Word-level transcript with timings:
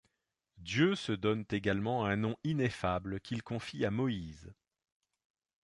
Dieu 0.57 0.95
se 0.95 1.11
donne 1.11 1.45
également 1.51 2.05
un 2.07 2.15
nom 2.15 2.35
ineffable 2.43 3.19
qu'il 3.19 3.43
confie 3.43 3.85
à 3.85 3.91
Moïse. 3.91 4.51